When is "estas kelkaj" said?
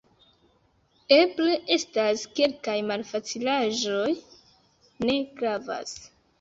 1.75-2.77